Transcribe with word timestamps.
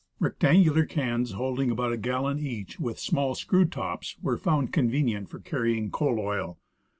Rectangular 0.19 0.87
cans 0.87 1.33
holding 1.33 1.69
about 1.69 1.91
a 1.93 1.97
gallon 1.97 2.39
each, 2.39 2.79
with 2.79 2.97
small 2.97 3.35
screw 3.35 3.65
tops, 3.65 4.17
were 4.19 4.35
found 4.35 4.73
convenient 4.73 5.29
for 5.29 5.39
carrying 5.39 5.91
coal 5.91 6.19
oil. 6.19 6.57